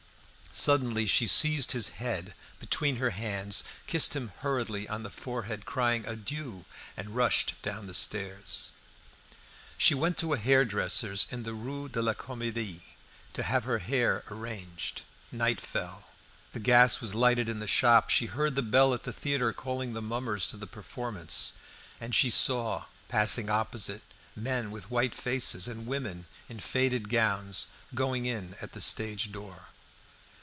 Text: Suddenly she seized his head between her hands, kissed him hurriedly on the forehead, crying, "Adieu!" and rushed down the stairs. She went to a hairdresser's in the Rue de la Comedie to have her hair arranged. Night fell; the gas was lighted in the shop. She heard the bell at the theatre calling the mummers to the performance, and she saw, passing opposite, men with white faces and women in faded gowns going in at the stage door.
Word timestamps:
Suddenly 0.53 1.05
she 1.05 1.27
seized 1.27 1.71
his 1.71 1.87
head 1.87 2.33
between 2.59 2.97
her 2.97 3.11
hands, 3.11 3.63
kissed 3.87 4.17
him 4.17 4.33
hurriedly 4.41 4.85
on 4.85 5.01
the 5.01 5.09
forehead, 5.09 5.65
crying, 5.65 6.05
"Adieu!" 6.05 6.65
and 6.97 7.15
rushed 7.15 7.55
down 7.61 7.87
the 7.87 7.93
stairs. 7.93 8.71
She 9.77 9.95
went 9.95 10.17
to 10.17 10.33
a 10.33 10.37
hairdresser's 10.37 11.25
in 11.31 11.43
the 11.43 11.53
Rue 11.53 11.87
de 11.87 12.01
la 12.01 12.13
Comedie 12.13 12.81
to 13.31 13.43
have 13.43 13.63
her 13.63 13.79
hair 13.79 14.25
arranged. 14.29 15.03
Night 15.31 15.61
fell; 15.61 16.03
the 16.51 16.59
gas 16.59 16.99
was 16.99 17.15
lighted 17.15 17.47
in 17.47 17.59
the 17.59 17.65
shop. 17.65 18.09
She 18.09 18.25
heard 18.25 18.55
the 18.55 18.61
bell 18.61 18.93
at 18.93 19.03
the 19.03 19.13
theatre 19.13 19.53
calling 19.53 19.93
the 19.93 20.01
mummers 20.01 20.45
to 20.47 20.57
the 20.57 20.67
performance, 20.67 21.53
and 22.01 22.13
she 22.13 22.29
saw, 22.29 22.87
passing 23.07 23.49
opposite, 23.49 24.01
men 24.35 24.69
with 24.69 24.91
white 24.91 25.15
faces 25.15 25.69
and 25.69 25.87
women 25.87 26.25
in 26.49 26.59
faded 26.59 27.07
gowns 27.07 27.67
going 27.95 28.25
in 28.25 28.57
at 28.61 28.73
the 28.73 28.81
stage 28.81 29.31
door. 29.31 29.67